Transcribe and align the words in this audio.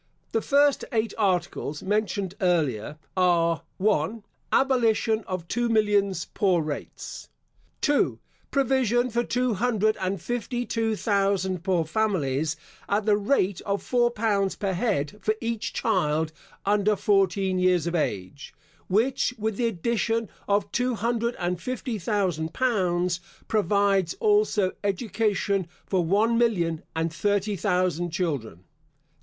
The 0.31 0.41
first 0.41 0.83
eight 0.91 1.13
articles, 1.15 1.83
mentioned 1.83 2.33
earlier, 2.41 2.97
are; 3.15 3.61
1. 3.77 4.23
Abolition 4.51 5.23
of 5.27 5.47
two 5.47 5.69
millions 5.69 6.25
poor 6.25 6.59
rates. 6.63 7.29
2. 7.81 8.17
Provision 8.49 9.11
for 9.11 9.23
two 9.23 9.53
hundred 9.53 9.95
and 9.97 10.19
fifty 10.19 10.65
two 10.65 10.95
thousand 10.95 11.63
poor 11.63 11.85
families, 11.85 12.55
at 12.89 13.05
the 13.05 13.15
rate 13.15 13.61
of 13.61 13.83
four 13.83 14.09
pounds 14.09 14.55
per 14.55 14.73
head 14.73 15.19
for 15.21 15.35
each 15.39 15.71
child 15.71 16.31
under 16.65 16.95
fourteen 16.95 17.59
years 17.59 17.85
of 17.85 17.93
age; 17.93 18.55
which, 18.87 19.35
with 19.37 19.55
the 19.57 19.67
addition 19.67 20.29
of 20.47 20.71
two 20.71 20.95
hundred 20.95 21.35
and 21.37 21.61
fifty 21.61 21.99
thousand 21.99 22.55
pounds, 22.55 23.19
provides 23.47 24.15
also 24.15 24.71
education 24.83 25.67
for 25.85 26.03
one 26.03 26.39
million 26.39 26.81
and 26.95 27.13
thirty 27.13 27.55
thousand 27.55 28.09
children. 28.09 28.63